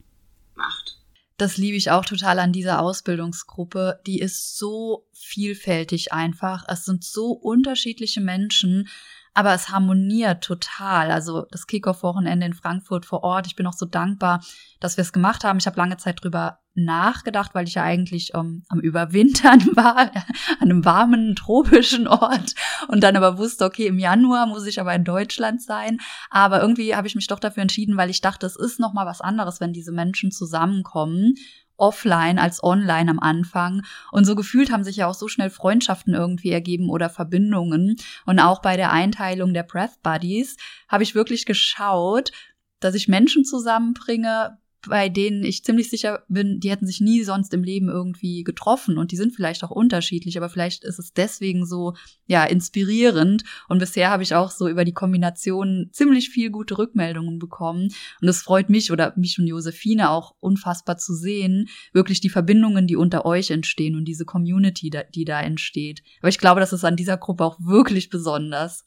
[1.41, 3.99] das liebe ich auch total an dieser Ausbildungsgruppe.
[4.06, 6.65] Die ist so vielfältig einfach.
[6.67, 8.88] Es sind so unterschiedliche Menschen,
[9.34, 11.12] aber es harmoniert total.
[11.12, 13.48] Also das Kickoff-Wochenende in Frankfurt vor Ort.
[13.48, 14.44] Ich bin auch so dankbar,
[14.80, 15.60] dass wir es gemacht haben.
[15.60, 20.24] Ich habe lange Zeit drüber nachgedacht, weil ich ja eigentlich ähm, am Überwintern war, an
[20.62, 22.56] einem warmen, tropischen Ort
[22.88, 26.00] und dann aber wusste, okay, im Januar muss ich aber in Deutschland sein.
[26.30, 29.06] Aber irgendwie habe ich mich doch dafür entschieden, weil ich dachte, es ist noch mal
[29.06, 31.36] was anderes, wenn diese Menschen zusammenkommen
[31.80, 33.84] offline als online am Anfang.
[34.12, 37.96] Und so gefühlt haben sich ja auch so schnell Freundschaften irgendwie ergeben oder Verbindungen.
[38.26, 42.32] Und auch bei der Einteilung der Breath Buddies habe ich wirklich geschaut,
[42.80, 47.54] dass ich Menschen zusammenbringe, bei denen ich ziemlich sicher bin, die hätten sich nie sonst
[47.54, 51.65] im Leben irgendwie getroffen und die sind vielleicht auch unterschiedlich, aber vielleicht ist es deswegen
[51.65, 51.96] so,
[52.28, 53.44] ja, inspirierend.
[53.68, 57.94] Und bisher habe ich auch so über die Kombination ziemlich viel gute Rückmeldungen bekommen.
[58.22, 62.88] Und es freut mich oder mich und Josephine auch unfassbar zu sehen, wirklich die Verbindungen,
[62.88, 66.04] die unter euch entstehen und diese Community, die da entsteht.
[66.20, 68.86] Aber ich glaube, das ist an dieser Gruppe auch wirklich besonders.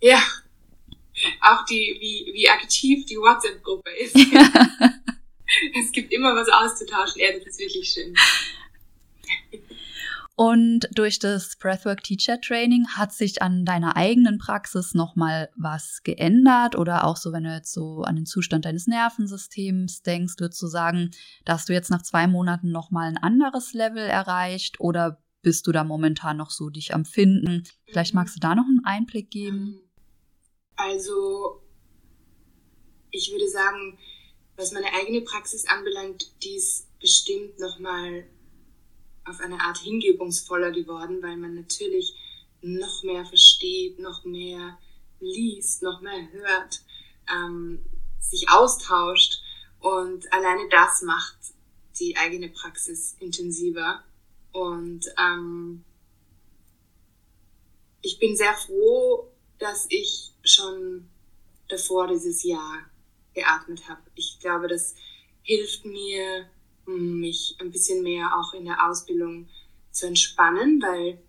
[0.00, 0.22] Ja,
[1.42, 4.16] auch die, wie, wie aktiv die WhatsApp-Gruppe ist.
[5.80, 7.20] es gibt immer was auszutauschen.
[7.20, 8.14] Ja, das ist wirklich schön.
[10.38, 16.76] Und durch das Breathwork Teacher Training hat sich an deiner eigenen Praxis nochmal was geändert
[16.76, 20.66] oder auch so, wenn du jetzt so an den Zustand deines Nervensystems denkst, würdest du
[20.66, 21.10] sagen,
[21.46, 25.84] dass du jetzt nach zwei Monaten nochmal ein anderes Level erreicht oder bist du da
[25.84, 27.62] momentan noch so dich am Finden?
[27.86, 29.80] Vielleicht magst du da noch einen Einblick geben.
[30.76, 31.62] Also,
[33.10, 33.96] ich würde sagen,
[34.56, 38.26] was meine eigene Praxis anbelangt, die ist bestimmt nochmal
[39.24, 42.14] auf eine Art hingebungsvoller geworden, weil man natürlich
[42.62, 44.78] noch mehr versteht, noch mehr
[45.20, 46.82] liest, noch mehr hört,
[47.30, 47.84] ähm,
[48.20, 49.40] sich austauscht
[49.80, 51.36] und alleine das macht
[51.98, 54.02] die eigene Praxis intensiver.
[54.52, 55.84] Und ähm,
[58.02, 61.08] ich bin sehr froh, dass ich schon
[61.68, 62.88] davor dieses Jahr
[63.36, 64.00] geatmet habe.
[64.16, 64.96] Ich glaube, das
[65.42, 66.50] hilft mir,
[66.86, 69.48] mich ein bisschen mehr auch in der Ausbildung
[69.92, 71.22] zu entspannen, weil,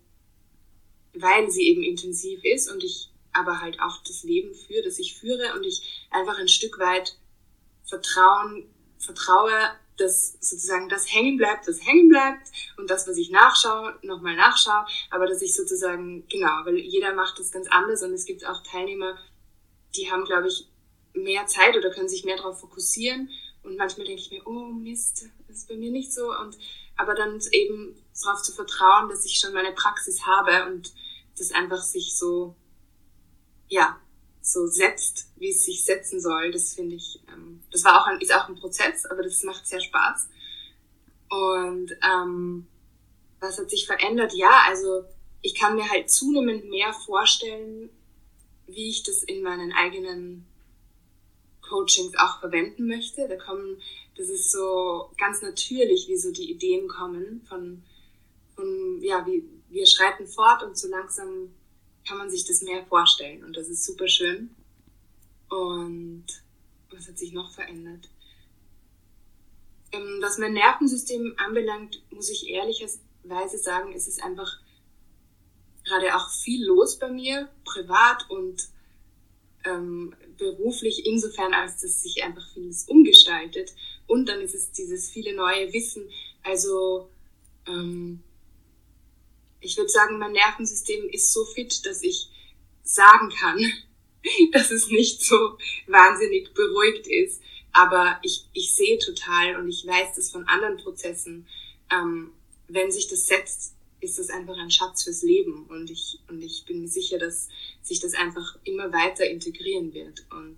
[1.14, 5.18] weil sie eben intensiv ist und ich aber halt auch das Leben führe, das ich
[5.18, 7.16] führe und ich einfach ein Stück weit
[7.84, 8.68] Vertrauen,
[8.98, 9.52] vertraue,
[9.96, 14.86] dass sozusagen das hängen bleibt, das hängen bleibt und das, was ich nachschaue, nochmal nachschaue,
[15.10, 18.62] aber dass ich sozusagen, genau, weil jeder macht das ganz anders und es gibt auch
[18.62, 19.16] Teilnehmer,
[19.96, 20.68] die haben, glaube ich,
[21.22, 23.30] mehr Zeit oder können sich mehr darauf fokussieren.
[23.62, 26.30] Und manchmal denke ich mir, oh Mist, das ist bei mir nicht so.
[26.36, 26.56] Und
[26.96, 30.92] aber dann eben darauf zu vertrauen, dass ich schon meine Praxis habe und
[31.38, 32.56] das einfach sich so,
[33.68, 34.00] ja,
[34.42, 36.50] so setzt, wie es sich setzen soll.
[36.50, 39.66] Das finde ich, ähm, das war auch ein, ist auch ein Prozess, aber das macht
[39.66, 40.28] sehr Spaß.
[41.28, 42.66] Und ähm,
[43.40, 44.32] was hat sich verändert?
[44.34, 45.04] Ja, also
[45.42, 47.90] ich kann mir halt zunehmend mehr vorstellen,
[48.66, 50.46] wie ich das in meinen eigenen
[51.68, 53.28] Coachings auch verwenden möchte.
[53.28, 53.80] Da kommen,
[54.16, 57.82] das ist so ganz natürlich, wie so die Ideen kommen von,
[58.54, 61.50] von ja, wie, wir schreiten fort und so langsam
[62.06, 64.54] kann man sich das mehr vorstellen und das ist super schön.
[65.50, 66.26] Und
[66.90, 68.08] was hat sich noch verändert?
[69.92, 74.58] Ähm, was mein Nervensystem anbelangt, muss ich ehrlicherweise sagen, es ist einfach
[75.84, 78.68] gerade auch viel los bei mir, privat und
[79.64, 83.72] ähm, beruflich, insofern als dass sich einfach vieles umgestaltet.
[84.06, 86.08] Und dann ist es dieses viele neue Wissen.
[86.42, 87.08] Also
[87.66, 88.20] ähm,
[89.60, 92.30] ich würde sagen, mein Nervensystem ist so fit, dass ich
[92.82, 93.58] sagen kann,
[94.52, 97.42] dass es nicht so wahnsinnig beruhigt ist.
[97.72, 101.46] Aber ich, ich sehe total und ich weiß das von anderen Prozessen,
[101.92, 102.32] ähm,
[102.68, 105.66] wenn sich das setzt, ist das einfach ein Schatz fürs Leben.
[105.66, 107.48] Und ich, und ich bin mir sicher, dass
[107.82, 110.26] sich das einfach immer weiter integrieren wird.
[110.30, 110.56] Und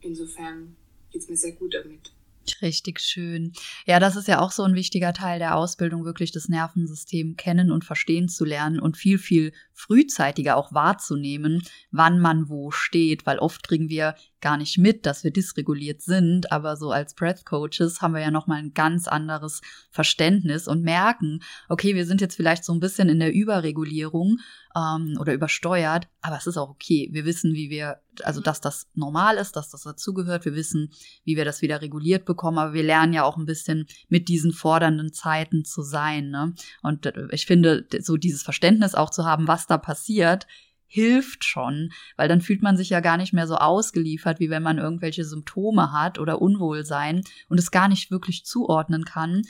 [0.00, 0.76] insofern
[1.10, 2.12] geht's mir sehr gut damit.
[2.60, 3.52] Richtig schön.
[3.86, 7.70] Ja, das ist ja auch so ein wichtiger Teil der Ausbildung, wirklich das Nervensystem kennen
[7.70, 13.38] und verstehen zu lernen und viel, viel frühzeitiger auch wahrzunehmen, wann man wo steht, weil
[13.38, 18.02] oft kriegen wir gar nicht mit, dass wir dysreguliert sind, aber so als Breath Coaches
[18.02, 22.34] haben wir ja noch mal ein ganz anderes Verständnis und merken, okay, wir sind jetzt
[22.34, 24.38] vielleicht so ein bisschen in der Überregulierung
[24.76, 27.08] ähm, oder übersteuert, aber es ist auch okay.
[27.12, 30.44] Wir wissen, wie wir, also dass das normal ist, dass das dazugehört.
[30.44, 30.90] Wir wissen,
[31.24, 34.52] wie wir das wieder reguliert bekommen, aber wir lernen ja auch ein bisschen mit diesen
[34.52, 36.30] fordernden Zeiten zu sein.
[36.30, 36.54] Ne?
[36.82, 40.46] Und äh, ich finde, so dieses Verständnis auch zu haben, was da passiert,
[40.92, 44.62] hilft schon, weil dann fühlt man sich ja gar nicht mehr so ausgeliefert, wie wenn
[44.62, 49.40] man irgendwelche Symptome hat oder Unwohlsein und es gar nicht wirklich zuordnen kann,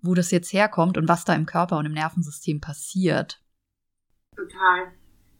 [0.00, 3.42] wo das jetzt herkommt und was da im Körper und im Nervensystem passiert.
[4.34, 4.90] Total.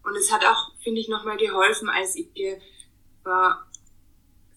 [0.04, 2.58] Und es hat auch, finde ich, nochmal geholfen, als ich dir
[3.22, 3.64] vor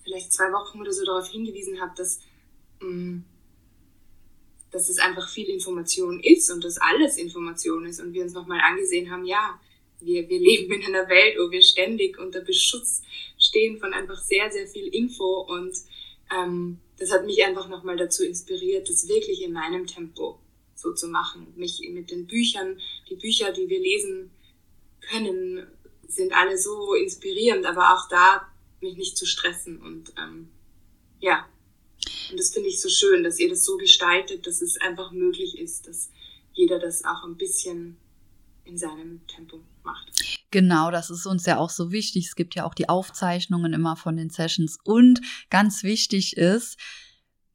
[0.03, 2.19] vielleicht zwei Wochen oder so darauf hingewiesen habe, dass,
[2.81, 3.19] mm,
[4.71, 8.59] dass es einfach viel Information ist und dass alles Information ist und wir uns nochmal
[8.59, 9.57] angesehen haben, ja,
[9.99, 13.01] wir, wir leben in einer Welt, wo wir ständig unter Beschutz
[13.37, 15.75] stehen von einfach sehr, sehr viel Info und
[16.33, 20.39] ähm, das hat mich einfach nochmal dazu inspiriert, das wirklich in meinem Tempo
[20.75, 21.53] so zu machen.
[21.55, 22.79] Mich mit den Büchern,
[23.09, 24.31] die Bücher, die wir lesen
[25.01, 25.67] können,
[26.07, 28.47] sind alle so inspirierend, aber auch da
[28.81, 30.49] mich nicht zu stressen und ähm,
[31.19, 31.47] ja.
[32.29, 35.57] Und das finde ich so schön, dass ihr das so gestaltet, dass es einfach möglich
[35.57, 36.09] ist, dass
[36.53, 37.97] jeder das auch ein bisschen
[38.65, 40.07] in seinem Tempo macht.
[40.51, 42.27] Genau, das ist uns ja auch so wichtig.
[42.27, 46.77] Es gibt ja auch die Aufzeichnungen immer von den Sessions und ganz wichtig ist,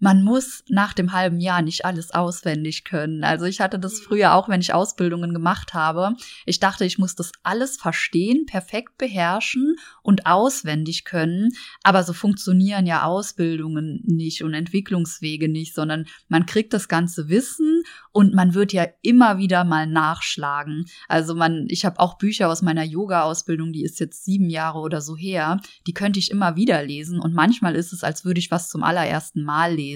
[0.01, 3.25] man muss nach dem halben Jahr nicht alles auswendig können.
[3.25, 4.05] Also ich hatte das mhm.
[4.05, 6.15] früher auch, wenn ich Ausbildungen gemacht habe.
[6.47, 11.51] Ich dachte, ich muss das alles verstehen, perfekt beherrschen und auswendig können.
[11.83, 17.83] Aber so funktionieren ja Ausbildungen nicht und Entwicklungswege nicht, sondern man kriegt das ganze Wissen
[18.13, 20.87] und man wird ja immer wieder mal nachschlagen.
[21.09, 25.01] Also man, ich habe auch Bücher aus meiner Yoga-Ausbildung, die ist jetzt sieben Jahre oder
[25.01, 28.51] so her, die könnte ich immer wieder lesen und manchmal ist es, als würde ich
[28.51, 29.88] was zum allerersten Mal lesen.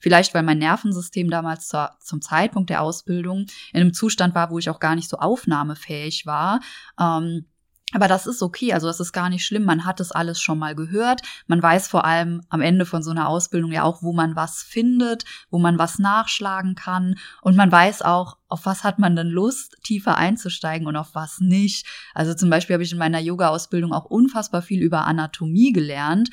[0.00, 4.58] Vielleicht, weil mein Nervensystem damals zur, zum Zeitpunkt der Ausbildung in einem Zustand war, wo
[4.58, 6.60] ich auch gar nicht so aufnahmefähig war.
[6.98, 7.46] Ähm,
[7.92, 9.64] aber das ist okay, also das ist gar nicht schlimm.
[9.64, 11.22] Man hat es alles schon mal gehört.
[11.46, 14.62] Man weiß vor allem am Ende von so einer Ausbildung ja auch, wo man was
[14.62, 17.14] findet, wo man was nachschlagen kann.
[17.42, 21.38] Und man weiß auch, auf was hat man denn Lust, tiefer einzusteigen und auf was
[21.38, 21.86] nicht.
[22.12, 26.30] Also zum Beispiel habe ich in meiner Yoga-Ausbildung auch unfassbar viel über Anatomie gelernt.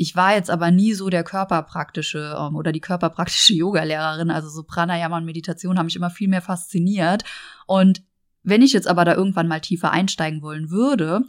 [0.00, 4.30] Ich war jetzt aber nie so der körperpraktische ähm, oder die körperpraktische Yoga-Lehrerin.
[4.30, 7.22] Also so Pranayama und Meditation haben mich immer viel mehr fasziniert.
[7.66, 8.02] Und
[8.42, 11.20] wenn ich jetzt aber da irgendwann mal tiefer einsteigen wollen würde,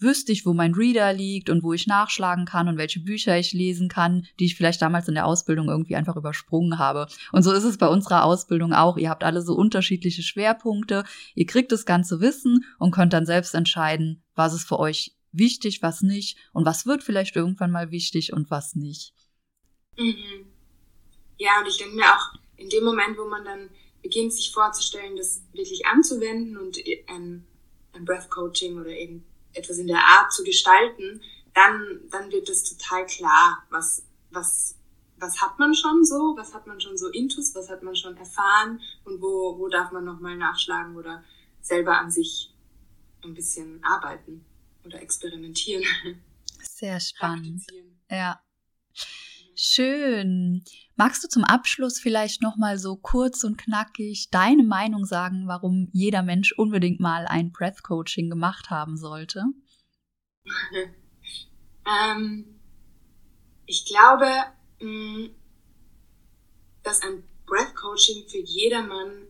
[0.00, 3.52] wüsste ich, wo mein Reader liegt und wo ich nachschlagen kann und welche Bücher ich
[3.52, 7.06] lesen kann, die ich vielleicht damals in der Ausbildung irgendwie einfach übersprungen habe.
[7.30, 8.96] Und so ist es bei unserer Ausbildung auch.
[8.96, 11.04] Ihr habt alle so unterschiedliche Schwerpunkte.
[11.36, 15.82] Ihr kriegt das ganze Wissen und könnt dann selbst entscheiden, was ist für euch wichtig,
[15.82, 19.12] was nicht und was wird vielleicht irgendwann mal wichtig und was nicht.
[19.98, 20.46] Mhm.
[21.38, 23.70] Ja, und ich denke mir auch, in dem Moment, wo man dann
[24.02, 27.46] beginnt, sich vorzustellen, das wirklich anzuwenden und ein,
[27.92, 31.20] ein Breath Coaching oder eben etwas in der Art zu gestalten,
[31.54, 34.76] dann, dann wird es total klar, was, was,
[35.18, 38.16] was hat man schon so, was hat man schon so intus, was hat man schon
[38.16, 41.24] erfahren und wo, wo darf man nochmal nachschlagen oder
[41.62, 42.52] selber an sich
[43.24, 44.44] ein bisschen arbeiten.
[44.86, 45.84] Oder experimentieren.
[46.62, 47.64] Sehr spannend.
[48.10, 48.40] Ja.
[49.58, 50.64] Schön.
[50.96, 55.88] Magst du zum Abschluss vielleicht noch mal so kurz und knackig deine Meinung sagen, warum
[55.92, 59.44] jeder Mensch unbedingt mal ein Breath Coaching gemacht haben sollte?
[61.86, 62.44] ähm,
[63.64, 64.26] ich glaube,
[64.80, 65.30] mm,
[66.82, 69.26] dass ein Breath Coaching für jedermann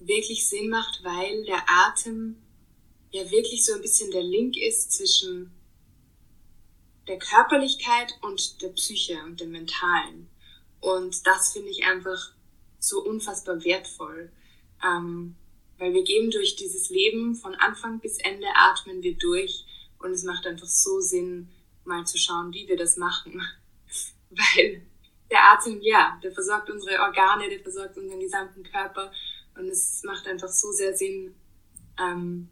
[0.00, 2.36] wirklich Sinn macht, weil der Atem
[3.10, 5.50] ja wirklich so ein bisschen der Link ist zwischen
[7.06, 10.28] der Körperlichkeit und der Psyche und dem Mentalen.
[10.80, 12.32] Und das finde ich einfach
[12.78, 14.30] so unfassbar wertvoll.
[14.84, 15.34] Ähm,
[15.78, 19.64] weil wir gehen durch dieses Leben von Anfang bis Ende atmen wir durch
[20.00, 21.48] und es macht einfach so Sinn,
[21.84, 23.40] mal zu schauen, wie wir das machen.
[24.30, 24.82] weil
[25.30, 29.12] der Atem, ja, der versorgt unsere Organe, der versorgt unseren gesamten Körper
[29.56, 31.34] und es macht einfach so sehr Sinn,
[31.98, 32.48] ähm,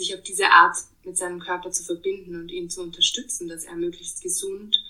[0.00, 3.76] sich auf diese Art mit seinem Körper zu verbinden und ihn zu unterstützen, dass er
[3.76, 4.82] möglichst gesund,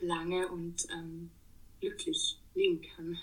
[0.00, 1.30] lange und ähm,
[1.80, 3.18] glücklich leben kann.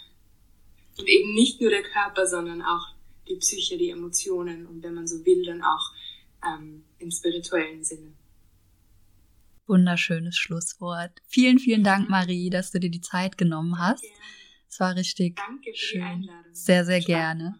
[0.98, 2.88] Und eben nicht nur der Körper, sondern auch
[3.28, 5.92] die Psyche, die Emotionen und wenn man so will, dann auch
[6.46, 8.14] ähm, im spirituellen Sinne.
[9.66, 11.12] Wunderschönes Schlusswort.
[11.28, 14.06] Vielen, vielen Dank, Marie, dass du dir die Zeit genommen hast.
[14.70, 16.00] Es war richtig Danke für schön.
[16.00, 16.54] die Einladung.
[16.54, 17.60] Sehr, sehr gerne.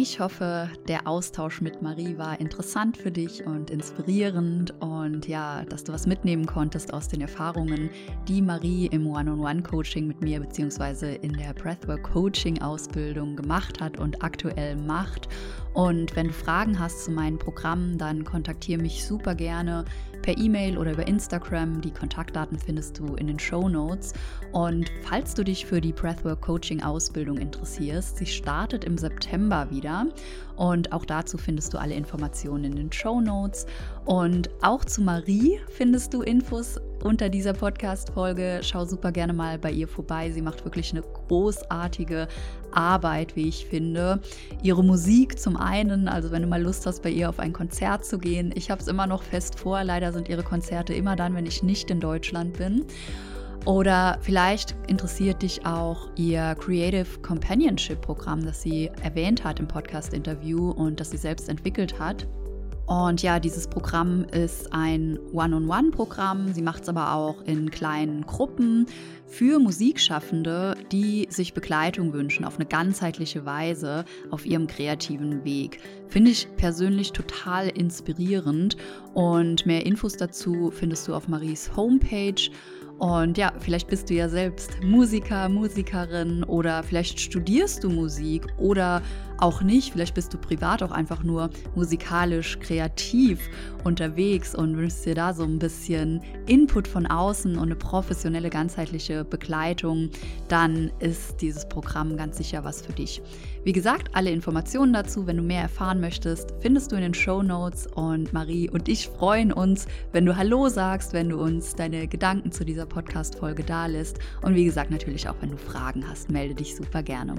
[0.00, 5.82] Ich hoffe, der Austausch mit Marie war interessant für dich und inspirierend und ja, dass
[5.82, 7.90] du was mitnehmen konntest aus den Erfahrungen,
[8.28, 11.16] die Marie im One-on-One-Coaching mit mir bzw.
[11.16, 15.28] in der Breathwork-Coaching-Ausbildung gemacht hat und aktuell macht.
[15.74, 19.84] Und wenn du Fragen hast zu meinen Programmen, dann kontaktiere mich super gerne
[20.22, 21.80] per E-Mail oder über Instagram.
[21.80, 24.12] Die Kontaktdaten findest du in den Show Notes.
[24.52, 30.06] Und falls du dich für die Breathwork Coaching Ausbildung interessierst, sie startet im September wieder.
[30.58, 33.64] Und auch dazu findest du alle Informationen in den Show Notes.
[34.04, 38.60] Und auch zu Marie findest du Infos unter dieser Podcast-Folge.
[38.64, 40.32] Schau super gerne mal bei ihr vorbei.
[40.32, 42.26] Sie macht wirklich eine großartige
[42.72, 44.20] Arbeit, wie ich finde.
[44.60, 48.04] Ihre Musik zum einen, also wenn du mal Lust hast, bei ihr auf ein Konzert
[48.04, 48.50] zu gehen.
[48.56, 49.84] Ich habe es immer noch fest vor.
[49.84, 52.84] Leider sind ihre Konzerte immer dann, wenn ich nicht in Deutschland bin.
[53.64, 60.70] Oder vielleicht interessiert dich auch ihr Creative Companionship Programm, das sie erwähnt hat im Podcast-Interview
[60.70, 62.26] und das sie selbst entwickelt hat.
[62.88, 66.54] Und ja, dieses Programm ist ein One-on-One-Programm.
[66.54, 68.86] Sie macht es aber auch in kleinen Gruppen
[69.26, 75.80] für Musikschaffende, die sich Begleitung wünschen auf eine ganzheitliche Weise auf ihrem kreativen Weg.
[76.06, 78.78] Finde ich persönlich total inspirierend.
[79.12, 82.50] Und mehr Infos dazu findest du auf Maries Homepage.
[82.98, 89.02] Und ja, vielleicht bist du ja selbst Musiker, Musikerin oder vielleicht studierst du Musik oder
[89.38, 89.92] auch nicht.
[89.92, 93.40] Vielleicht bist du privat auch einfach nur musikalisch kreativ
[93.84, 99.24] unterwegs und wünschst dir da so ein bisschen Input von außen und eine professionelle, ganzheitliche
[99.24, 100.10] Begleitung.
[100.48, 103.22] Dann ist dieses Programm ganz sicher was für dich.
[103.64, 107.42] Wie gesagt, alle Informationen dazu, wenn du mehr erfahren möchtest, findest du in den Show
[107.42, 107.86] Notes.
[107.86, 112.52] Und Marie und ich freuen uns, wenn du Hallo sagst, wenn du uns deine Gedanken
[112.52, 114.18] zu dieser Podcast-Folge da lässt.
[114.42, 117.34] Und wie gesagt, natürlich auch, wenn du Fragen hast, melde dich super gerne.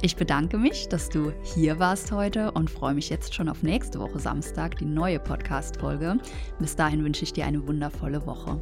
[0.00, 3.98] Ich bedanke mich, dass du hier warst heute und freue mich jetzt schon auf nächste
[3.98, 6.18] Woche Samstag, die neue Podcast-Folge.
[6.60, 8.60] Bis dahin wünsche ich dir eine wundervolle Woche.